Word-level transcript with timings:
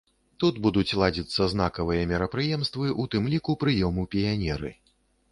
Тут 0.43 0.55
будуць 0.65 0.95
ладзіцца 1.01 1.45
знакавыя 1.51 2.07
мерапрыемствы, 2.11 2.85
у 3.03 3.05
тым 3.15 3.27
ліку 3.35 3.55
прыём 3.65 4.01
у 4.05 4.07
піянеры. 4.15 4.71